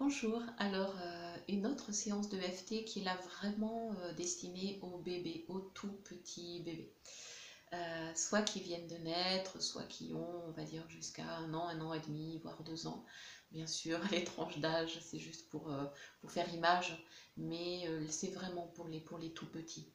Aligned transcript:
Bonjour, 0.00 0.40
alors 0.58 0.94
euh, 1.02 1.36
une 1.48 1.66
autre 1.66 1.90
séance 1.90 2.28
de 2.28 2.38
FT 2.38 2.84
qui 2.84 3.00
est 3.00 3.04
là 3.04 3.16
vraiment 3.16 3.92
euh, 4.00 4.12
destinée 4.12 4.78
aux 4.80 4.98
bébés, 4.98 5.44
aux 5.48 5.58
tout 5.58 5.90
petits 6.04 6.60
bébés. 6.60 6.92
Euh, 7.72 8.14
soit 8.14 8.42
qui 8.42 8.60
viennent 8.60 8.86
de 8.86 8.94
naître, 8.98 9.60
soit 9.60 9.82
qui 9.82 10.12
ont, 10.14 10.44
on 10.46 10.52
va 10.52 10.62
dire, 10.62 10.88
jusqu'à 10.88 11.28
un 11.38 11.52
an, 11.52 11.66
un 11.66 11.80
an 11.80 11.94
et 11.94 12.00
demi, 12.00 12.38
voire 12.38 12.62
deux 12.62 12.86
ans. 12.86 13.04
Bien 13.50 13.66
sûr, 13.66 13.98
les 14.12 14.22
tranches 14.22 14.60
d'âge, 14.60 15.00
c'est 15.02 15.18
juste 15.18 15.48
pour, 15.48 15.68
faire 16.28 16.54
image, 16.54 17.04
mais 17.36 17.88
c'est 18.08 18.30
vraiment 18.30 18.68
pour 18.68 18.86
les, 18.86 19.00
pour 19.00 19.18
les 19.18 19.32
tout 19.32 19.46
petits. 19.46 19.90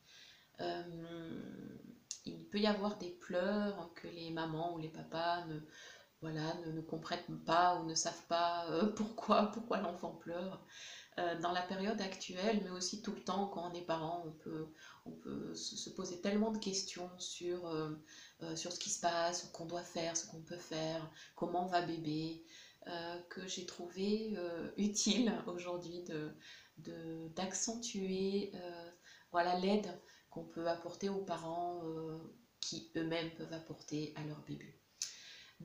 il 2.25 2.45
peut 2.51 2.59
y 2.59 2.67
avoir 2.67 2.97
des 2.97 3.09
pleurs 3.09 3.89
que 3.95 4.09
les 4.09 4.31
mamans 4.31 4.75
ou 4.75 4.79
les 4.79 4.89
papas 4.89 5.45
ne, 5.45 5.61
voilà, 6.23 6.53
ne, 6.67 6.79
comprennent 6.79 7.43
pas 7.45 7.81
ou 7.81 7.85
ne 7.85 7.95
savent 7.95 8.25
pas 8.29 8.65
euh, 8.71 8.85
pourquoi, 8.95 9.51
pourquoi 9.51 9.81
l'enfant 9.81 10.13
pleure. 10.13 10.65
Euh, 11.19 11.39
dans 11.41 11.51
la 11.51 11.61
période 11.61 12.01
actuelle, 12.01 12.61
mais 12.63 12.71
aussi 12.71 13.03
tout 13.03 13.11
le 13.11 13.23
temps 13.23 13.47
quand 13.47 13.69
on 13.69 13.73
est 13.75 13.85
parent, 13.85 14.23
on 15.05 15.11
peut, 15.11 15.53
se, 15.53 15.89
poser 15.91 16.21
tellement 16.21 16.49
de 16.49 16.57
questions 16.57 17.11
sur, 17.19 17.67
euh, 17.67 18.01
sur 18.55 18.71
ce 18.71 18.79
qui 18.79 18.89
se 18.89 18.99
passe, 19.01 19.43
ce 19.43 19.51
qu'on 19.51 19.65
doit 19.65 19.83
faire, 19.83 20.17
ce 20.17 20.25
qu'on 20.25 20.41
peut 20.41 20.57
faire, 20.57 21.11
comment 21.35 21.67
va 21.67 21.81
bébé, 21.81 22.43
que 23.29 23.47
j'ai 23.47 23.65
trouvé 23.65 24.35
utile 24.75 25.31
aujourd'hui 25.47 26.03
d'accentuer 26.77 28.51
voilà, 29.31 29.57
l'aide 29.59 29.87
qu'on 30.31 30.45
peut 30.45 30.67
apporter 30.67 31.09
aux 31.09 31.23
parents 31.23 31.83
qui 32.59 32.91
eux-mêmes 32.95 33.31
peuvent 33.35 33.53
apporter 33.53 34.13
à 34.15 34.23
leur 34.23 34.41
bébé. 34.45 34.82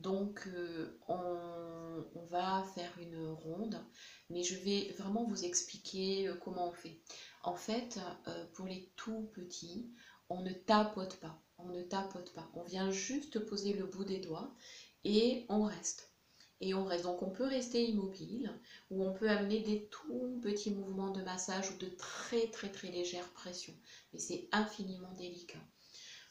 Donc, 0.01 0.47
euh, 0.47 0.97
on, 1.07 2.25
va 2.29 2.63
faire 2.75 2.91
une 2.99 3.27
ronde, 3.27 3.83
mais 4.29 4.43
je 4.43 4.55
vais 4.59 4.93
vraiment 4.99 5.25
vous 5.25 5.43
expliquer 5.43 6.27
euh, 6.27 6.35
comment 6.35 6.69
on 6.69 6.73
fait. 6.73 6.99
En 7.43 7.55
fait, 7.55 7.99
euh, 8.27 8.45
pour 8.53 8.67
les 8.67 8.91
tout 8.95 9.29
petits, 9.33 9.89
on 10.29 10.41
ne 10.41 10.53
tapote 10.53 11.15
pas. 11.17 11.41
On 11.57 11.65
ne 11.69 11.81
tapote 11.81 12.31
pas. 12.33 12.47
On 12.53 12.63
vient 12.63 12.91
juste 12.91 13.39
poser 13.39 13.73
le 13.73 13.85
bout 13.85 14.05
des 14.05 14.19
doigts 14.19 14.53
et 15.03 15.45
on 15.49 15.63
reste. 15.63 16.13
Et 16.61 16.73
on 16.73 16.85
reste. 16.85 17.03
Donc, 17.03 17.23
on 17.23 17.31
peut 17.31 17.47
rester 17.47 17.83
immobile 17.83 18.53
ou 18.91 19.03
on 19.03 19.13
peut 19.13 19.29
amener 19.29 19.61
des 19.61 19.87
tout 19.87 20.39
petits 20.41 20.71
mouvements 20.71 21.11
de 21.11 21.23
massage 21.23 21.71
ou 21.71 21.77
de 21.77 21.89
très 21.89 22.47
très 22.51 22.71
très 22.71 22.91
légère 22.91 23.27
pression. 23.29 23.73
Mais 24.13 24.19
c'est 24.19 24.47
infiniment 24.51 25.11
délicat. 25.13 25.59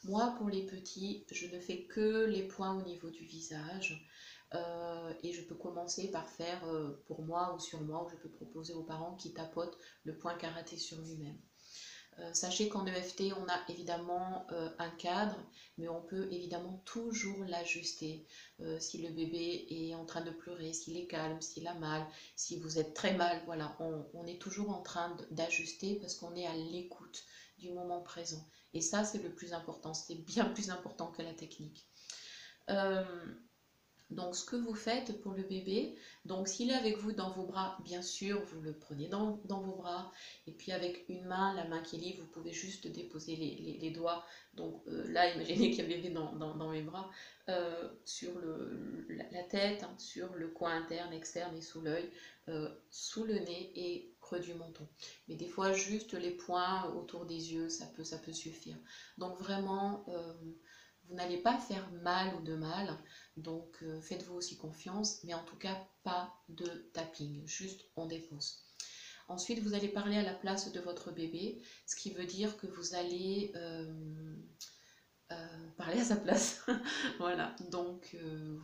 Moi, 0.08 0.34
pour 0.38 0.48
les 0.48 0.64
petits, 0.64 1.26
je 1.30 1.46
ne 1.54 1.60
fais 1.60 1.82
que 1.82 2.24
les 2.24 2.42
points 2.42 2.74
au 2.74 2.82
niveau 2.82 3.10
du 3.10 3.26
visage. 3.26 4.08
Euh, 4.54 5.12
et 5.22 5.34
je 5.34 5.42
peux 5.42 5.54
commencer 5.54 6.10
par 6.10 6.26
faire 6.26 6.64
euh, 6.64 7.02
pour 7.06 7.22
moi 7.22 7.54
ou 7.54 7.60
sur 7.60 7.82
moi, 7.82 8.06
ou 8.06 8.08
je 8.08 8.16
peux 8.16 8.30
proposer 8.30 8.72
aux 8.72 8.82
parents 8.82 9.14
qui 9.16 9.34
tapotent 9.34 9.76
le 10.04 10.16
point 10.16 10.34
karaté 10.34 10.78
sur 10.78 10.98
lui-même. 11.02 11.36
Euh, 12.20 12.32
sachez 12.32 12.70
qu'en 12.70 12.86
EFT, 12.86 13.34
on 13.36 13.46
a 13.48 13.60
évidemment 13.68 14.46
un 14.78 14.90
cadre, 14.90 15.36
mais 15.76 15.88
on 15.88 16.00
peut 16.00 16.26
évidemment 16.32 16.82
toujours 16.86 17.44
l'ajuster. 17.44 18.26
si 18.78 19.02
le 19.02 19.10
bébé 19.10 19.66
est 19.68 19.94
en 19.94 20.06
train 20.06 20.22
de 20.22 20.30
pleurer, 20.30 20.72
s'il 20.72 20.96
est 20.96 21.06
calme, 21.06 21.42
s'il 21.42 21.68
a 21.68 21.74
mal, 21.74 22.04
si 22.34 22.58
vous 22.58 22.78
êtes 22.78 22.94
très 22.94 23.14
mal, 23.14 23.42
voilà, 23.44 23.76
on 23.78 24.26
est 24.26 24.40
toujours 24.40 24.70
en 24.70 24.80
train 24.80 25.14
d'ajuster 25.30 25.96
parce 26.00 26.14
qu'on 26.14 26.34
est 26.34 26.46
à 26.46 26.56
l'écoute 26.56 27.24
du 27.58 27.70
moment 27.72 28.00
présent. 28.00 28.44
Et 28.74 28.80
ça, 28.80 29.04
c'est 29.04 29.22
le 29.22 29.30
plus 29.30 29.52
important. 29.52 29.94
C'est 29.94 30.14
bien 30.14 30.44
plus 30.46 30.70
important 30.70 31.08
que 31.08 31.22
la 31.22 31.34
technique. 31.34 31.86
Euh, 32.70 33.04
donc, 34.10 34.36
ce 34.36 34.44
que 34.44 34.56
vous 34.56 34.74
faites 34.74 35.20
pour 35.20 35.32
le 35.32 35.42
bébé, 35.42 35.94
donc 36.24 36.48
s'il 36.48 36.70
est 36.70 36.74
avec 36.74 36.96
vous 36.96 37.12
dans 37.12 37.30
vos 37.30 37.44
bras, 37.44 37.76
bien 37.84 38.00
sûr, 38.00 38.42
vous 38.42 38.62
le 38.62 38.72
prenez 38.72 39.06
dans, 39.08 39.40
vos 39.44 39.76
bras. 39.76 40.12
Et 40.46 40.52
puis 40.52 40.72
avec 40.72 41.04
une 41.08 41.26
main, 41.26 41.54
la 41.54 41.66
main 41.66 41.82
qui 41.82 41.96
est 41.96 41.98
libre, 41.98 42.22
vous 42.22 42.30
pouvez 42.30 42.52
juste 42.52 42.86
déposer 42.86 43.36
les, 43.36 43.90
doigts. 43.90 44.24
Donc 44.54 44.82
euh, 44.88 45.06
là, 45.08 45.34
imaginez 45.34 45.70
qu'il 45.70 45.80
y 45.80 45.92
a 45.92 45.96
bébé 45.96 46.08
dans, 46.08 46.34
dans, 46.36 46.70
mes 46.70 46.82
bras, 46.82 47.10
euh, 47.50 47.90
sur 48.06 48.38
le, 48.38 49.06
la, 49.10 49.42
tête, 49.42 49.82
hein, 49.82 49.94
sur 49.98 50.34
le 50.34 50.48
coin 50.48 50.76
interne, 50.76 51.12
externe 51.12 51.54
et 51.56 51.62
sous 51.62 51.82
l'œil, 51.82 52.10
sous 52.90 53.24
le 53.24 53.34
nez 53.34 53.72
et 53.74 54.14
du 54.36 54.52
menton. 54.54 54.86
Mais 55.28 55.36
des 55.36 55.48
fois, 55.48 55.72
juste 55.72 56.12
les 56.12 56.32
points 56.32 56.92
autour 56.94 57.24
des 57.24 57.52
yeux, 57.54 57.68
ça 57.68 57.86
peut, 57.86 58.04
ça 58.04 58.18
peut 58.18 58.32
suffire. 58.32 58.76
Donc 59.16 59.38
vraiment, 59.38 60.04
euh, 60.08 60.34
vous 61.04 61.14
n'allez 61.14 61.38
pas 61.38 61.56
faire 61.58 61.90
mal 62.02 62.34
ou 62.36 62.42
de 62.42 62.54
mal. 62.54 62.98
Donc 63.36 63.78
euh, 63.82 64.00
faites-vous 64.00 64.34
aussi 64.34 64.58
confiance, 64.58 65.24
mais 65.24 65.34
en 65.34 65.44
tout 65.44 65.56
cas, 65.56 65.76
pas 66.02 66.34
de 66.48 66.66
tapping. 66.92 67.46
Juste, 67.46 67.86
on 67.96 68.06
dépose. 68.06 68.64
Ensuite, 69.28 69.60
vous 69.60 69.74
allez 69.74 69.88
parler 69.88 70.16
à 70.16 70.22
la 70.22 70.34
place 70.34 70.72
de 70.72 70.80
votre 70.80 71.12
bébé, 71.12 71.62
ce 71.86 71.96
qui 71.96 72.10
veut 72.10 72.26
dire 72.26 72.56
que 72.56 72.66
vous 72.66 72.94
allez... 72.94 73.52
Euh, 73.54 74.34
parler 75.76 76.00
à 76.00 76.04
sa 76.04 76.16
place. 76.16 76.62
voilà, 77.18 77.54
donc 77.70 78.16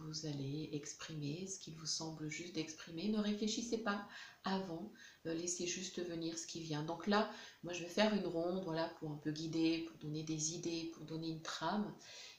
vous 0.06 0.26
allez 0.26 0.70
exprimer 0.72 1.46
ce 1.46 1.58
qu'il 1.58 1.74
vous 1.74 1.86
semble 1.86 2.28
juste 2.28 2.54
d'exprimer. 2.54 3.08
Ne 3.08 3.18
réfléchissez 3.18 3.78
pas 3.78 4.06
avant, 4.44 4.92
euh, 5.26 5.34
laissez 5.34 5.66
juste 5.66 6.06
venir 6.06 6.38
ce 6.38 6.46
qui 6.46 6.60
vient. 6.60 6.82
Donc 6.82 7.06
là, 7.06 7.30
moi 7.62 7.72
je 7.72 7.82
vais 7.82 7.88
faire 7.88 8.14
une 8.14 8.26
ronde, 8.26 8.62
voilà, 8.64 8.88
pour 9.00 9.10
un 9.10 9.16
peu 9.16 9.30
guider, 9.30 9.86
pour 9.88 9.96
donner 9.98 10.22
des 10.22 10.54
idées, 10.54 10.90
pour 10.94 11.04
donner 11.04 11.28
une 11.28 11.42
trame, 11.42 11.92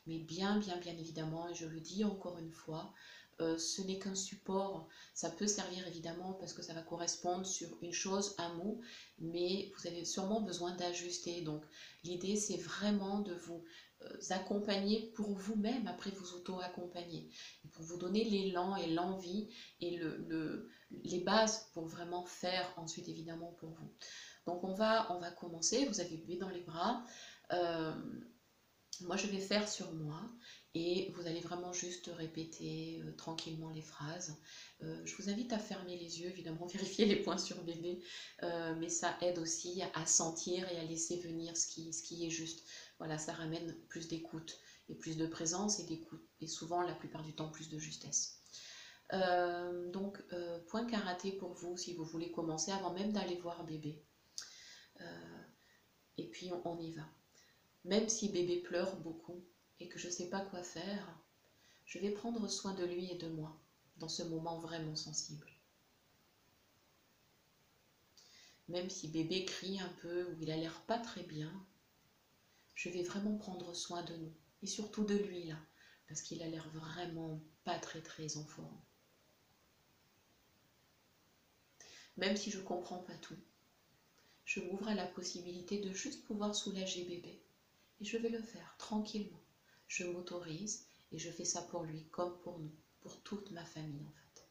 mais 0.07 0.19
bien, 0.19 0.59
bien, 0.59 0.77
bien 0.77 0.93
évidemment, 0.93 1.49
et 1.49 1.55
je 1.55 1.65
le 1.65 1.79
dis 1.79 2.03
encore 2.03 2.37
une 2.37 2.51
fois, 2.51 2.93
euh, 3.41 3.57
ce 3.57 3.81
n'est 3.81 3.99
qu'un 3.99 4.15
support. 4.15 4.87
Ça 5.13 5.29
peut 5.29 5.47
servir 5.47 5.85
évidemment 5.87 6.33
parce 6.33 6.53
que 6.53 6.61
ça 6.61 6.73
va 6.73 6.81
correspondre 6.81 7.45
sur 7.45 7.67
une 7.81 7.91
chose, 7.91 8.35
un 8.37 8.53
mot, 8.53 8.79
mais 9.19 9.73
vous 9.75 9.87
avez 9.87 10.05
sûrement 10.05 10.41
besoin 10.41 10.73
d'ajuster. 10.75 11.41
Donc 11.41 11.63
l'idée 12.03 12.37
c'est 12.37 12.57
vraiment 12.57 13.19
de 13.19 13.33
vous 13.33 13.61
euh, 13.61 13.84
accompagner 14.29 15.11
pour 15.15 15.37
vous-même, 15.37 15.87
après 15.87 16.11
vous 16.11 16.33
auto-accompagner, 16.33 17.29
pour 17.73 17.83
vous 17.83 17.97
donner 17.97 18.23
l'élan 18.23 18.75
et 18.75 18.87
l'envie 18.87 19.49
et 19.79 19.97
le, 19.97 20.69
les 21.03 21.19
bases 21.19 21.69
pour 21.73 21.87
vraiment 21.87 22.25
faire 22.25 22.73
ensuite 22.77 23.07
évidemment 23.09 23.53
pour 23.59 23.69
vous. 23.69 23.91
Donc 24.45 24.63
on 24.63 24.73
va, 24.73 25.11
on 25.11 25.19
va 25.19 25.31
commencer, 25.31 25.85
vous 25.85 25.99
avez 25.99 26.17
bébé 26.17 26.37
dans 26.37 26.49
les 26.49 26.61
bras. 26.61 27.03
Euh, 27.51 27.93
moi 29.01 29.17
je 29.17 29.27
vais 29.27 29.39
faire 29.39 29.67
sur 29.67 29.91
moi 29.93 30.21
et 30.73 31.11
vous 31.15 31.27
allez 31.27 31.39
vraiment 31.39 31.73
juste 31.73 32.09
répéter 32.15 33.01
euh, 33.01 33.11
tranquillement 33.15 33.69
les 33.69 33.81
phrases. 33.81 34.37
Euh, 34.83 35.01
je 35.05 35.15
vous 35.15 35.29
invite 35.29 35.53
à 35.53 35.59
fermer 35.59 35.97
les 35.97 36.21
yeux, 36.21 36.29
évidemment, 36.29 36.65
vérifier 36.73 37.05
les 37.05 37.17
points 37.17 37.37
sur 37.37 37.63
bébé, 37.63 38.01
euh, 38.43 38.75
mais 38.77 38.89
ça 38.89 39.17
aide 39.21 39.39
aussi 39.39 39.81
à 39.93 40.05
sentir 40.05 40.69
et 40.71 40.77
à 40.77 40.83
laisser 40.83 41.17
venir 41.17 41.55
ce 41.57 41.67
qui 41.67 42.25
est 42.25 42.29
juste. 42.29 42.63
Voilà, 42.97 43.17
ça 43.17 43.33
ramène 43.33 43.75
plus 43.89 44.07
d'écoute 44.07 44.59
et 44.89 44.95
plus 44.95 45.17
de 45.17 45.27
présence 45.27 45.79
et 45.79 45.83
d'écoute, 45.83 46.23
et 46.39 46.47
souvent, 46.47 46.81
la 46.81 46.93
plupart 46.93 47.23
du 47.23 47.33
temps, 47.33 47.49
plus 47.49 47.69
de 47.69 47.77
justesse. 47.77 48.41
donc, 49.11 50.21
point 50.67 50.85
karaté 50.85 51.33
pour 51.33 51.53
vous 51.53 51.77
si 51.77 51.93
vous 51.93 52.05
voulez 52.05 52.31
commencer 52.31 52.71
avant 52.71 52.93
même 52.93 53.11
d'aller 53.11 53.35
voir 53.35 53.65
bébé. 53.65 54.01
et 56.17 56.29
puis, 56.29 56.51
on 56.63 56.79
y 56.79 56.91
va. 56.91 57.03
Même 57.83 58.07
si 58.09 58.29
bébé 58.29 58.61
pleure 58.61 58.95
beaucoup, 58.97 59.43
et 59.79 59.89
que 59.89 59.99
je 59.99 60.07
ne 60.07 60.11
sais 60.11 60.29
pas 60.29 60.41
quoi 60.41 60.63
faire, 60.63 61.19
je 61.85 61.99
vais 61.99 62.11
prendre 62.11 62.47
soin 62.47 62.73
de 62.73 62.85
lui 62.85 63.11
et 63.11 63.17
de 63.17 63.27
moi 63.27 63.59
dans 63.97 64.09
ce 64.09 64.23
moment 64.23 64.59
vraiment 64.59 64.95
sensible. 64.95 65.47
Même 68.67 68.89
si 68.89 69.07
bébé 69.09 69.45
crie 69.45 69.79
un 69.79 69.93
peu 70.01 70.31
ou 70.31 70.41
il 70.41 70.49
a 70.49 70.57
l'air 70.57 70.81
pas 70.87 70.97
très 70.97 71.23
bien, 71.23 71.53
je 72.75 72.89
vais 72.89 73.03
vraiment 73.03 73.37
prendre 73.37 73.73
soin 73.73 74.03
de 74.03 74.15
nous 74.15 74.33
et 74.61 74.67
surtout 74.67 75.03
de 75.03 75.15
lui 75.15 75.45
là, 75.45 75.57
parce 76.07 76.21
qu'il 76.21 76.43
a 76.43 76.47
l'air 76.47 76.69
vraiment 76.69 77.41
pas 77.63 77.79
très 77.79 78.01
très 78.01 78.37
en 78.37 78.45
forme. 78.45 78.81
Même 82.17 82.37
si 82.37 82.51
je 82.51 82.59
comprends 82.59 82.99
pas 82.99 83.15
tout, 83.15 83.37
je 84.45 84.59
m'ouvre 84.61 84.87
à 84.87 84.95
la 84.95 85.07
possibilité 85.07 85.79
de 85.79 85.91
juste 85.91 86.23
pouvoir 86.25 86.55
soulager 86.55 87.03
bébé 87.03 87.41
et 87.99 88.05
je 88.05 88.17
vais 88.17 88.29
le 88.29 88.41
faire 88.41 88.75
tranquillement 88.77 89.41
je 89.87 90.03
m'autorise 90.03 90.85
et 91.11 91.19
je 91.19 91.31
fais 91.31 91.45
ça 91.45 91.61
pour 91.61 91.83
lui 91.83 92.05
comme 92.09 92.37
pour 92.39 92.59
nous, 92.59 92.75
pour 93.01 93.21
toute 93.21 93.51
ma 93.51 93.63
famille 93.63 94.03
en 94.05 94.11
fait. 94.11 94.47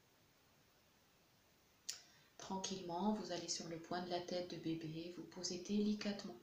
Tranquillement, 2.38 3.14
vous 3.14 3.32
allez 3.32 3.48
sur 3.48 3.68
le 3.68 3.78
point 3.78 4.02
de 4.02 4.10
la 4.10 4.20
tête 4.20 4.50
de 4.50 4.56
bébé, 4.56 5.14
vous 5.16 5.24
posez 5.24 5.58
délicatement. 5.58 6.38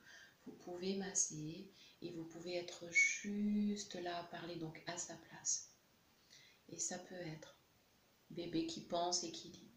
Vous 0.46 0.54
pouvez 0.54 0.96
masser 0.98 1.70
et 2.02 2.12
vous 2.12 2.26
pouvez 2.26 2.56
être 2.56 2.90
juste 2.92 3.96
là 3.96 4.20
à 4.20 4.24
parler 4.24 4.56
donc 4.56 4.82
à 4.88 4.98
sa 4.98 5.16
place. 5.16 5.70
Et 6.70 6.80
ça 6.80 6.98
peut 6.98 7.16
être 7.16 7.56
bébé 8.30 8.66
qui 8.66 8.82
pense 8.82 9.24
et 9.24 9.32
qui 9.32 9.50
dit 9.50 9.72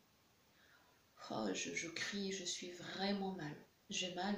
Oh, 1.31 1.47
je, 1.53 1.75
je 1.75 1.89
crie, 1.89 2.33
je 2.33 2.45
suis 2.45 2.71
vraiment 2.73 3.33
mal. 3.33 3.57
J'ai 3.91 4.15
mal. 4.15 4.37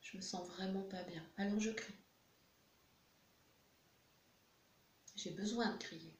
Je 0.00 0.16
me 0.16 0.22
sens 0.22 0.46
vraiment 0.48 0.82
pas 0.82 1.02
bien. 1.04 1.24
Alors 1.36 1.60
je 1.60 1.70
crie. 1.70 1.94
J'ai 5.16 5.30
besoin 5.30 5.72
de 5.72 5.78
crier. 5.78 6.14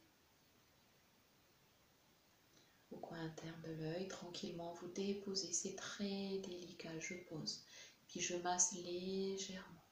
Au 2.91 2.97
coin 2.97 3.21
interne 3.21 3.61
de 3.63 3.73
l'œil, 3.73 4.09
tranquillement, 4.09 4.73
vous 4.73 4.89
déposez, 4.89 5.53
c'est 5.53 5.77
très 5.77 6.39
délicat, 6.39 6.99
je 6.99 7.15
pose. 7.29 7.63
Puis 8.09 8.21
je 8.21 8.37
masse 8.37 8.73
légèrement. 8.73 9.85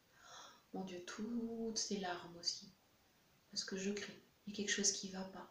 Mon 0.73 0.85
Dieu, 0.85 1.05
toutes 1.05 1.79
ces 1.79 1.99
larmes 1.99 2.37
aussi. 2.39 2.73
Parce 3.51 3.65
que 3.65 3.77
je 3.77 3.91
crie, 3.93 4.21
il 4.47 4.51
y 4.51 4.55
a 4.55 4.57
quelque 4.57 4.71
chose 4.71 4.93
qui 4.93 5.09
ne 5.11 5.19
va 5.19 5.25
pas. 5.25 5.49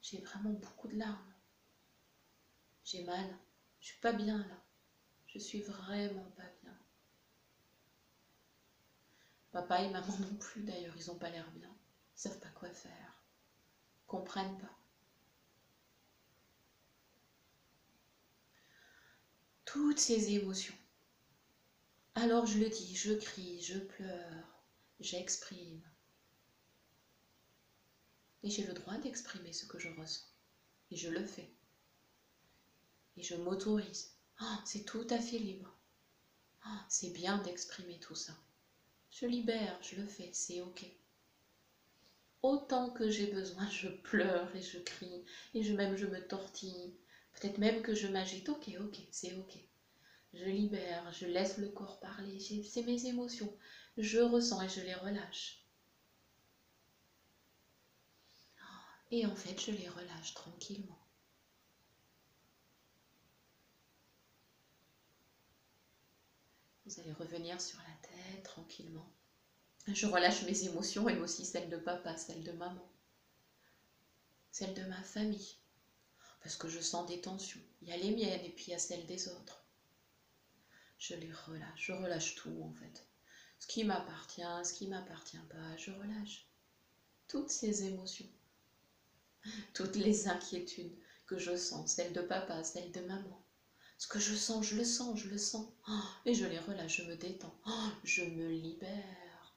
J'ai 0.00 0.20
vraiment 0.20 0.50
beaucoup 0.50 0.88
de 0.88 0.96
larmes. 0.96 1.34
J'ai 2.84 3.02
mal. 3.04 3.38
Je 3.80 3.86
suis 3.88 4.00
pas 4.00 4.12
bien 4.12 4.38
là. 4.38 4.62
Je 5.26 5.38
suis 5.38 5.60
vraiment 5.60 6.30
pas 6.36 6.48
bien. 6.62 6.78
Papa 9.52 9.82
et 9.82 9.88
maman 9.90 10.18
non 10.18 10.34
plus 10.36 10.62
d'ailleurs, 10.62 10.96
ils 10.96 11.06
n'ont 11.06 11.18
pas 11.18 11.30
l'air 11.30 11.50
bien. 11.52 11.74
Ils 12.16 12.20
savent 12.20 12.38
pas 12.38 12.50
quoi 12.50 12.70
faire. 12.70 13.22
Ils 14.02 14.06
comprennent 14.06 14.58
pas. 14.58 14.76
Toutes 19.74 19.98
ces 19.98 20.34
émotions. 20.34 20.76
Alors 22.14 22.46
je 22.46 22.58
le 22.58 22.68
dis, 22.68 22.94
je 22.94 23.12
crie, 23.12 23.60
je 23.60 23.76
pleure, 23.76 24.62
j'exprime. 25.00 25.82
Et 28.44 28.50
j'ai 28.50 28.64
le 28.64 28.72
droit 28.72 28.96
d'exprimer 28.98 29.52
ce 29.52 29.66
que 29.66 29.80
je 29.80 29.88
ressens. 29.88 30.28
Et 30.92 30.96
je 30.96 31.10
le 31.10 31.26
fais. 31.26 31.50
Et 33.16 33.24
je 33.24 33.34
m'autorise. 33.34 34.12
Ah, 34.38 34.62
c'est 34.64 34.84
tout 34.84 35.08
à 35.10 35.18
fait 35.18 35.38
libre. 35.38 35.76
Ah, 36.62 36.86
c'est 36.88 37.10
bien 37.10 37.38
d'exprimer 37.38 37.98
tout 37.98 38.14
ça. 38.14 38.32
Je 39.10 39.26
libère, 39.26 39.76
je 39.82 39.96
le 39.96 40.06
fais, 40.06 40.30
c'est 40.32 40.60
ok. 40.60 40.86
Autant 42.42 42.90
que 42.90 43.10
j'ai 43.10 43.26
besoin, 43.26 43.68
je 43.70 43.88
pleure 43.88 44.54
et 44.54 44.62
je 44.62 44.78
crie, 44.78 45.24
et 45.52 45.64
je 45.64 45.74
même 45.74 45.96
je 45.96 46.06
me 46.06 46.24
tortille. 46.24 46.94
Peut-être 47.34 47.58
même 47.58 47.82
que 47.82 47.94
je 47.94 48.06
m'agite. 48.08 48.48
Ok, 48.48 48.70
ok, 48.80 49.02
c'est 49.10 49.34
ok. 49.34 49.58
Je 50.34 50.46
libère, 50.46 51.12
je 51.12 51.26
laisse 51.26 51.56
le 51.58 51.68
corps 51.68 51.98
parler. 51.98 52.38
C'est 52.40 52.82
mes 52.82 53.06
émotions. 53.06 53.52
Je 53.98 54.18
ressens 54.20 54.62
et 54.62 54.68
je 54.68 54.80
les 54.80 54.94
relâche. 54.94 55.58
Et 59.10 59.24
en 59.24 59.34
fait, 59.34 59.58
je 59.64 59.70
les 59.70 59.88
relâche 59.88 60.34
tranquillement. 60.34 60.98
Vous 66.86 66.98
allez 66.98 67.12
revenir 67.12 67.60
sur 67.60 67.76
la 67.80 67.94
tête 68.08 68.42
tranquillement. 68.42 69.06
Je 69.88 70.06
relâche 70.06 70.42
mes 70.42 70.64
émotions 70.64 71.08
et 71.08 71.18
aussi 71.18 71.44
celles 71.44 71.68
de 71.68 71.76
papa, 71.78 72.16
celles 72.16 72.44
de 72.44 72.52
maman, 72.52 72.88
celles 74.50 74.72
de 74.72 74.84
ma 74.86 75.02
famille. 75.02 75.54
Parce 76.44 76.56
que 76.56 76.68
je 76.68 76.78
sens 76.78 77.04
des 77.06 77.20
tensions. 77.20 77.60
Il 77.82 77.88
y 77.88 77.92
a 77.92 77.96
les 77.96 78.12
miennes 78.12 78.44
et 78.44 78.50
puis 78.50 78.66
il 78.68 78.70
y 78.70 78.74
a 78.74 78.78
celles 78.78 79.06
des 79.06 79.26
autres. 79.28 79.64
Je 80.98 81.14
les 81.14 81.32
relâche. 81.32 81.86
Je 81.86 81.92
relâche 81.92 82.36
tout 82.36 82.62
en 82.62 82.72
fait. 82.74 83.04
Ce 83.58 83.66
qui 83.66 83.82
m'appartient, 83.82 84.42
ce 84.62 84.72
qui 84.72 84.86
m'appartient 84.86 85.36
pas, 85.50 85.76
je 85.76 85.90
relâche. 85.90 86.46
Toutes 87.26 87.50
ces 87.50 87.82
émotions 87.84 88.28
toutes 89.72 89.96
les 89.96 90.28
inquiétudes 90.28 90.96
que 91.26 91.38
je 91.38 91.56
sens, 91.56 91.92
celles 91.92 92.12
de 92.12 92.20
papa, 92.20 92.62
celles 92.62 92.90
de 92.92 93.00
maman. 93.00 93.40
Ce 93.98 94.06
que 94.06 94.18
je 94.18 94.34
sens, 94.34 94.66
je 94.66 94.76
le 94.76 94.84
sens, 94.84 95.18
je 95.18 95.28
le 95.28 95.38
sens. 95.38 95.66
et 96.24 96.34
je 96.34 96.44
les 96.44 96.58
relâche, 96.58 96.98
je 96.98 97.02
me 97.02 97.16
détends. 97.16 97.56
je 98.02 98.22
me 98.22 98.48
libère. 98.50 99.54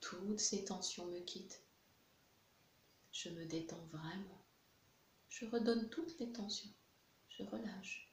Toutes 0.00 0.40
ces 0.40 0.64
tensions 0.64 1.06
me 1.06 1.20
quittent. 1.20 1.62
Je 3.12 3.28
me 3.28 3.44
détends 3.44 3.84
vraiment. 3.92 4.40
Je 5.30 5.46
redonne 5.46 5.88
toutes 5.88 6.18
les 6.18 6.30
tensions. 6.30 6.70
Je 7.30 7.42
relâche. 7.44 8.12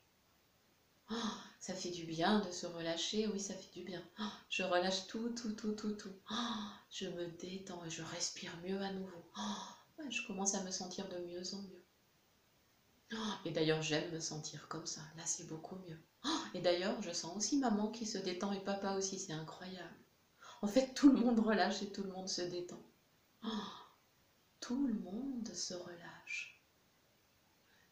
ça 1.59 1.73
fait 1.73 1.91
du 1.91 2.05
bien 2.05 2.39
de 2.39 2.51
se 2.51 2.65
relâcher, 2.65 3.27
oui, 3.27 3.39
ça 3.39 3.53
fait 3.53 3.73
du 3.73 3.83
bien. 3.83 4.03
je 4.49 4.63
relâche 4.63 5.07
tout, 5.07 5.29
tout, 5.29 5.51
tout, 5.51 5.73
tout, 5.73 5.93
tout. 5.93 6.13
je 6.89 7.07
me 7.07 7.27
détends 7.37 7.83
et 7.83 7.89
je 7.89 8.01
respire 8.01 8.55
mieux 8.63 8.81
à 8.81 8.91
nouveau 8.93 9.23
je 10.09 10.25
commence 10.25 10.55
à 10.55 10.63
me 10.63 10.71
sentir 10.71 11.07
de 11.09 11.17
mieux 11.17 11.53
en 11.53 11.61
mieux. 11.61 11.83
Oh, 13.13 13.33
et 13.45 13.51
d'ailleurs, 13.51 13.81
j'aime 13.81 14.11
me 14.11 14.19
sentir 14.19 14.67
comme 14.67 14.85
ça. 14.85 15.01
Là, 15.15 15.23
c'est 15.25 15.47
beaucoup 15.47 15.75
mieux. 15.87 15.97
Oh, 16.25 16.39
et 16.53 16.61
d'ailleurs, 16.61 17.01
je 17.01 17.11
sens 17.11 17.35
aussi 17.35 17.57
maman 17.57 17.89
qui 17.89 18.05
se 18.05 18.17
détend 18.17 18.51
et 18.51 18.59
papa 18.59 18.93
aussi. 18.93 19.17
C'est 19.17 19.33
incroyable. 19.33 19.95
En 20.61 20.67
fait, 20.67 20.93
tout 20.93 21.11
le 21.11 21.19
monde 21.19 21.39
relâche 21.39 21.81
et 21.81 21.91
tout 21.91 22.03
le 22.03 22.11
monde 22.11 22.27
se 22.27 22.41
détend. 22.41 22.81
Oh, 23.43 23.47
tout 24.59 24.87
le 24.87 24.93
monde 24.95 25.47
se 25.53 25.73
relâche. 25.73 26.56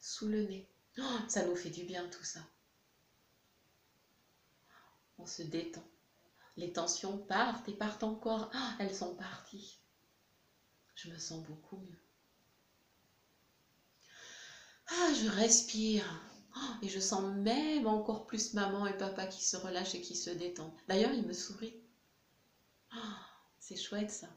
Sous 0.06 0.28
le 0.28 0.44
nez. 0.44 0.70
Ça 1.28 1.46
nous 1.46 1.56
fait 1.56 1.70
du 1.70 1.84
bien 1.84 2.08
tout 2.10 2.24
ça. 2.24 2.42
On 5.18 5.26
se 5.26 5.42
détend. 5.42 5.84
Les 6.58 6.72
tensions 6.72 7.18
partent 7.18 7.68
et 7.70 7.74
partent 7.74 8.04
encore. 8.04 8.52
Elles 8.80 8.96
sont 8.96 9.16
parties 9.16 9.80
je 10.96 11.10
me 11.10 11.18
sens 11.18 11.44
beaucoup 11.46 11.78
mieux. 11.78 12.00
Ah, 14.88 15.14
je 15.14 15.30
respire. 15.30 16.06
Oh, 16.56 16.74
et 16.82 16.90
je 16.90 17.00
sens 17.00 17.36
même 17.36 17.86
encore 17.86 18.26
plus 18.26 18.54
maman 18.54 18.88
et 18.88 18.98
papa 18.98 19.26
qui 19.28 19.44
se 19.44 19.58
relâchent 19.58 19.96
et 19.96 20.02
qui 20.02 20.16
se 20.16 20.30
détendent. 20.30 20.72
D'ailleurs, 20.88 21.12
ils 21.12 21.26
me 21.26 21.34
sourient. 21.34 21.82
Ah, 22.92 23.20
c'est 23.60 23.76
chouette 23.76 24.12
ça. 24.12 24.30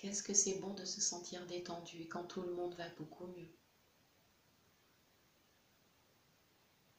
Qu'est-ce 0.00 0.22
que 0.22 0.32
c'est 0.32 0.54
bon 0.54 0.72
de 0.72 0.86
se 0.86 0.98
sentir 1.02 1.44
détendu 1.44 2.06
quand 2.08 2.22
tout 2.22 2.40
le 2.40 2.54
monde 2.54 2.74
va 2.76 2.88
beaucoup 2.96 3.26
mieux? 3.26 3.50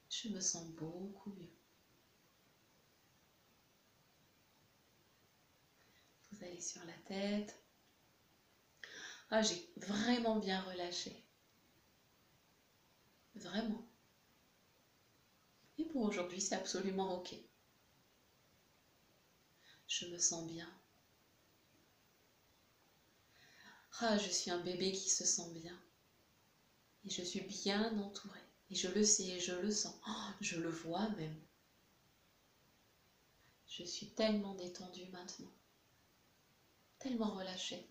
Je 0.10 0.28
me 0.28 0.42
sens 0.42 0.66
beaucoup 0.76 1.32
mieux. 1.32 1.50
allez 6.42 6.60
sur 6.60 6.84
la 6.86 6.94
tête. 7.06 7.56
Ah, 9.32 9.42
j'ai 9.42 9.66
vraiment 9.78 10.36
bien 10.36 10.60
relâché. 10.60 11.24
Vraiment. 13.34 13.82
Et 15.80 15.86
pour 15.86 16.04
aujourd'hui, 16.04 16.42
c'est 16.42 16.54
absolument 16.54 17.12
OK. 17.16 17.36
Je 19.88 20.06
me 20.06 20.18
sens 20.18 20.46
bien. 20.46 20.74
Ah, 24.02 24.18
je 24.18 24.30
suis 24.30 24.52
un 24.52 24.60
bébé 24.60 24.92
qui 24.92 25.10
se 25.10 25.26
sent 25.26 25.50
bien. 25.54 25.78
Et 27.06 27.10
je 27.10 27.22
suis 27.22 27.42
bien 27.42 27.98
entourée. 28.00 28.40
Et 28.70 28.76
je 28.76 28.88
le 28.88 29.04
sais, 29.04 29.40
je 29.40 29.54
le 29.54 29.72
sens. 29.72 29.96
Oh, 30.08 30.32
je 30.42 30.58
le 30.58 30.70
vois 30.70 31.08
même. 31.10 31.40
Je 33.68 33.84
suis 33.84 34.08
tellement 34.08 34.56
détendue 34.56 35.08
maintenant 35.12 35.52
tellement 37.00 37.32
relâché. 37.32 37.90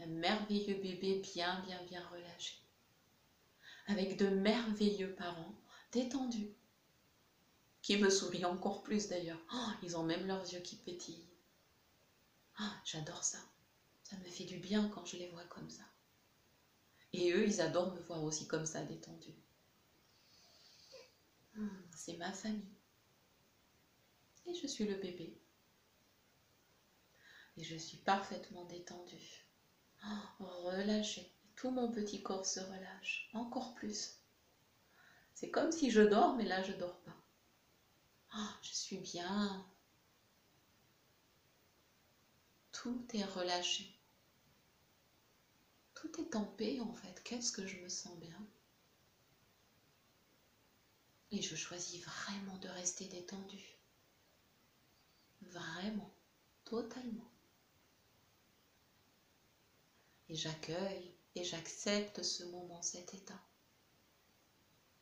Un 0.00 0.06
merveilleux 0.06 0.74
bébé 0.74 1.20
bien, 1.20 1.60
bien, 1.60 1.80
bien 1.84 2.04
relâché. 2.08 2.56
Avec 3.86 4.16
de 4.16 4.26
merveilleux 4.26 5.14
parents 5.14 5.54
détendus. 5.92 6.50
Qui 7.82 7.96
me 7.96 8.10
sourient 8.10 8.44
encore 8.44 8.82
plus 8.82 9.08
d'ailleurs. 9.08 9.40
Oh, 9.54 9.70
ils 9.82 9.96
ont 9.96 10.04
même 10.04 10.26
leurs 10.26 10.52
yeux 10.52 10.60
qui 10.60 10.76
pétillent. 10.76 11.28
Ah, 12.58 12.76
j'adore 12.84 13.24
ça. 13.24 13.38
Ça 14.12 14.18
me 14.18 14.28
fait 14.28 14.44
du 14.44 14.58
bien 14.58 14.90
quand 14.90 15.06
je 15.06 15.16
les 15.16 15.28
vois 15.28 15.44
comme 15.44 15.70
ça. 15.70 15.84
Et 17.14 17.32
eux, 17.32 17.46
ils 17.46 17.62
adorent 17.62 17.94
me 17.94 18.00
voir 18.00 18.22
aussi 18.22 18.46
comme 18.46 18.66
ça, 18.66 18.82
détendu. 18.82 19.32
Hmm, 21.54 21.80
c'est 21.96 22.18
ma 22.18 22.30
famille. 22.30 22.76
Et 24.44 24.52
je 24.52 24.66
suis 24.66 24.84
le 24.84 24.96
bébé 24.96 25.40
et 27.56 27.64
je 27.64 27.76
suis 27.76 27.96
parfaitement 27.96 28.66
détendue. 28.66 29.46
Oh, 30.04 30.44
relâchée. 30.64 31.32
Tout 31.56 31.70
mon 31.70 31.90
petit 31.90 32.22
corps 32.22 32.44
se 32.44 32.60
relâche 32.60 33.30
encore 33.32 33.72
plus. 33.74 34.18
C'est 35.32 35.50
comme 35.50 35.72
si 35.72 35.90
je 35.90 36.02
dors, 36.02 36.34
mais 36.34 36.44
là 36.44 36.62
je 36.62 36.72
dors 36.72 37.00
pas. 37.00 37.16
Oh, 38.36 38.52
je 38.60 38.74
suis 38.74 38.98
bien. 38.98 39.66
Tout 42.72 43.06
est 43.14 43.24
relâché. 43.24 44.01
Tout 46.02 46.20
est 46.20 46.36
en 46.36 46.44
paix 46.44 46.80
en 46.80 46.92
fait. 46.92 47.22
Qu'est-ce 47.24 47.50
que 47.50 47.66
je 47.66 47.78
me 47.78 47.88
sens 47.88 48.18
bien? 48.18 48.46
Et 51.30 51.40
je 51.40 51.54
choisis 51.54 52.04
vraiment 52.04 52.58
de 52.58 52.68
rester 52.68 53.06
détendue. 53.06 53.78
Vraiment, 55.40 56.12
totalement 56.64 57.32
et 60.28 60.34
j'accueille 60.34 61.12
et 61.36 61.44
j'accepte 61.44 62.22
ce 62.24 62.42
moment, 62.42 62.82
cet 62.82 63.14
état. 63.14 63.40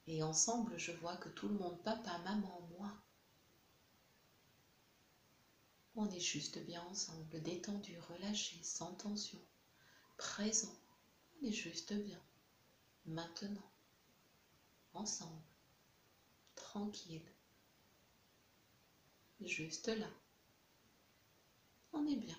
Et 0.06 0.22
ensemble, 0.22 0.78
je 0.78 0.92
vois 0.92 1.16
que 1.16 1.30
tout 1.30 1.48
le 1.48 1.54
monde, 1.54 1.82
papa, 1.82 2.18
maman, 2.18 2.60
moi, 2.72 2.92
On 5.94 6.10
est 6.10 6.18
juste 6.20 6.58
bien 6.64 6.82
ensemble, 6.82 7.40
détendu, 7.42 7.96
relâché, 8.08 8.58
sans 8.62 8.92
tension, 8.94 9.40
présent. 10.16 10.74
On 11.40 11.46
est 11.46 11.52
juste 11.52 11.92
bien. 11.94 12.20
Maintenant, 13.06 13.70
ensemble, 14.92 15.42
tranquille, 16.54 17.24
juste 19.40 19.88
là. 19.88 20.08
On 21.92 22.06
est 22.06 22.16
bien. 22.16 22.38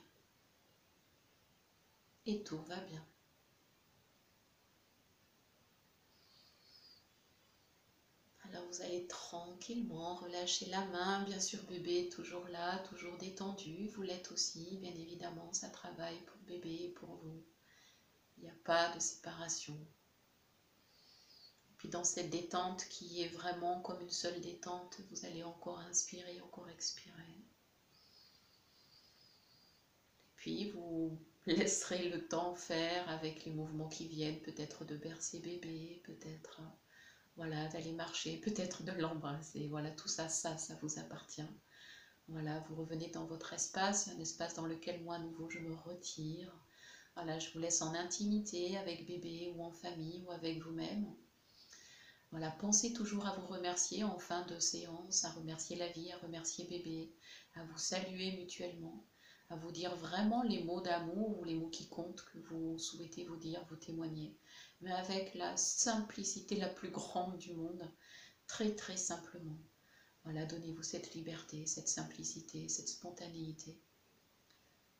Et 2.25 2.43
tout 2.43 2.61
va 2.63 2.79
bien. 2.81 3.03
Alors 8.43 8.65
vous 8.67 8.81
allez 8.81 9.07
tranquillement 9.07 10.15
relâcher 10.15 10.65
la 10.67 10.85
main, 10.87 11.23
bien 11.23 11.39
sûr 11.39 11.63
bébé 11.63 12.05
est 12.05 12.11
toujours 12.11 12.47
là, 12.49 12.79
toujours 12.89 13.17
détendu, 13.17 13.87
vous 13.87 14.01
l'êtes 14.01 14.31
aussi, 14.31 14.77
bien 14.77 14.91
évidemment, 14.91 15.51
ça 15.53 15.69
travaille 15.69 16.19
pour 16.25 16.37
bébé 16.41 16.83
et 16.83 16.89
pour 16.89 17.15
vous. 17.15 17.41
Il 18.41 18.45
n'y 18.45 18.49
a 18.51 18.63
pas 18.63 18.93
de 18.93 18.99
séparation. 18.99 19.77
Puis 21.77 21.89
dans 21.89 22.03
cette 22.03 22.29
détente 22.29 22.85
qui 22.89 23.21
est 23.21 23.27
vraiment 23.27 23.81
comme 23.81 24.01
une 24.01 24.09
seule 24.09 24.41
détente, 24.41 24.99
vous 25.09 25.25
allez 25.25 25.43
encore 25.43 25.79
inspirer, 25.79 26.41
encore 26.41 26.69
expirer. 26.69 27.45
Puis 30.35 30.71
vous 30.71 31.19
laisserez 31.45 32.09
le 32.09 32.27
temps 32.27 32.55
faire 32.55 33.07
avec 33.09 33.45
les 33.45 33.51
mouvements 33.51 33.89
qui 33.89 34.07
viennent, 34.07 34.41
peut-être 34.41 34.85
de 34.85 34.97
bercer 34.97 35.39
bébé, 35.39 36.01
peut-être 36.03 36.61
voilà, 37.35 37.67
d'aller 37.67 37.93
marcher, 37.93 38.37
peut-être 38.37 38.83
de 38.83 38.91
l'embrasser. 38.93 39.67
Voilà, 39.67 39.91
tout 39.91 40.07
ça, 40.07 40.29
ça, 40.29 40.57
ça 40.57 40.75
vous 40.81 40.99
appartient. 40.99 41.45
Voilà, 42.27 42.59
vous 42.69 42.75
revenez 42.75 43.09
dans 43.09 43.25
votre 43.25 43.53
espace, 43.53 44.07
un 44.07 44.19
espace 44.19 44.53
dans 44.55 44.65
lequel 44.65 45.03
moi 45.03 45.15
à 45.15 45.19
nouveau 45.19 45.49
je 45.49 45.59
me 45.59 45.73
retire. 45.73 46.55
Je 47.39 47.51
vous 47.53 47.59
laisse 47.59 47.81
en 47.81 47.93
intimité 47.93 48.77
avec 48.77 49.05
bébé 49.05 49.53
ou 49.55 49.63
en 49.63 49.71
famille 49.71 50.23
ou 50.25 50.31
avec 50.31 50.61
vous-même. 50.63 51.05
Voilà, 52.31 52.51
pensez 52.51 52.93
toujours 52.93 53.27
à 53.27 53.35
vous 53.35 53.47
remercier 53.47 54.03
en 54.03 54.17
fin 54.17 54.45
de 54.45 54.59
séance, 54.59 55.23
à 55.25 55.31
remercier 55.31 55.75
la 55.75 55.89
vie, 55.89 56.11
à 56.11 56.17
remercier 56.19 56.65
bébé, 56.65 57.11
à 57.55 57.63
vous 57.65 57.77
saluer 57.77 58.37
mutuellement, 58.37 59.05
à 59.49 59.55
vous 59.55 59.71
dire 59.71 59.95
vraiment 59.95 60.41
les 60.43 60.63
mots 60.63 60.81
d'amour 60.81 61.39
ou 61.39 61.43
les 61.43 61.55
mots 61.55 61.69
qui 61.69 61.89
comptent 61.89 62.23
que 62.25 62.39
vous 62.39 62.77
souhaitez 62.77 63.25
vous 63.25 63.37
dire, 63.37 63.65
vous 63.69 63.75
témoigner 63.75 64.35
mais 64.81 64.91
avec 64.91 65.35
la 65.35 65.55
simplicité 65.57 66.55
la 66.55 66.67
plus 66.67 66.89
grande 66.89 67.37
du 67.37 67.53
monde, 67.53 67.87
très 68.47 68.75
très 68.75 68.97
simplement. 68.97 69.57
Voilà, 70.23 70.45
donnez-vous 70.45 70.83
cette 70.83 71.13
liberté, 71.13 71.65
cette 71.65 71.87
simplicité, 71.87 72.67
cette 72.67 72.89
spontanéité, 72.89 73.79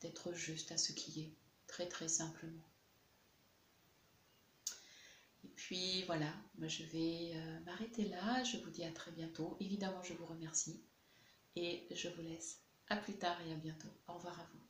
d'être 0.02 0.34
juste 0.34 0.72
à 0.72 0.78
ce 0.78 0.94
qui 0.94 1.22
est, 1.22 1.34
très 1.72 1.88
très 1.88 2.10
simplement. 2.10 2.70
Et 5.44 5.48
puis 5.56 6.04
voilà, 6.04 6.32
je 6.60 6.84
vais 6.84 7.32
euh, 7.34 7.60
m'arrêter 7.62 8.06
là, 8.06 8.44
je 8.44 8.58
vous 8.58 8.70
dis 8.70 8.84
à 8.84 8.92
très 8.92 9.12
bientôt. 9.12 9.58
Évidemment, 9.60 10.04
je 10.04 10.14
vous 10.14 10.26
remercie 10.26 10.84
et 11.56 11.88
je 11.96 12.10
vous 12.10 12.22
laisse. 12.22 12.60
À 12.90 12.98
plus 12.98 13.18
tard 13.18 13.40
et 13.48 13.54
à 13.54 13.56
bientôt. 13.56 13.90
Au 14.08 14.14
revoir 14.16 14.40
à 14.40 14.44
vous. 14.54 14.61